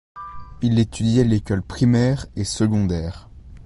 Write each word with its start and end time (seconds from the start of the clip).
Il 0.63 0.79
étudie 0.79 1.19
à 1.19 1.23
l'école 1.23 1.61
primaire 1.61 2.25
et 2.35 2.43
secondaire. 2.43 3.29